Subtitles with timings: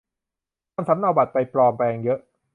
[0.73, 2.19] ทำสำเนาบัตรไปปลอมแปลงเยอะ